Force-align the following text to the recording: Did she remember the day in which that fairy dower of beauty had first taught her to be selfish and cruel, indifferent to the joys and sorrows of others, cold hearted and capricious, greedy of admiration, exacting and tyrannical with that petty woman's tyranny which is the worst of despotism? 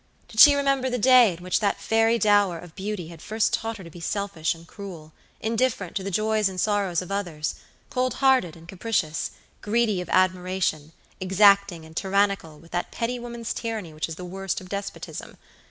Did 0.27 0.39
she 0.39 0.55
remember 0.55 0.89
the 0.89 0.97
day 0.97 1.35
in 1.37 1.43
which 1.43 1.59
that 1.59 1.79
fairy 1.79 2.17
dower 2.17 2.57
of 2.57 2.73
beauty 2.75 3.09
had 3.09 3.21
first 3.21 3.53
taught 3.53 3.77
her 3.77 3.83
to 3.83 3.89
be 3.91 3.99
selfish 3.99 4.55
and 4.55 4.65
cruel, 4.65 5.13
indifferent 5.39 5.95
to 5.95 6.01
the 6.01 6.09
joys 6.09 6.49
and 6.49 6.59
sorrows 6.59 7.03
of 7.03 7.11
others, 7.11 7.53
cold 7.91 8.15
hearted 8.15 8.55
and 8.55 8.67
capricious, 8.67 9.29
greedy 9.61 10.01
of 10.01 10.09
admiration, 10.09 10.91
exacting 11.19 11.85
and 11.85 11.95
tyrannical 11.95 12.57
with 12.57 12.71
that 12.71 12.89
petty 12.91 13.19
woman's 13.19 13.53
tyranny 13.53 13.93
which 13.93 14.09
is 14.09 14.15
the 14.15 14.25
worst 14.25 14.59
of 14.59 14.69
despotism? 14.69 15.37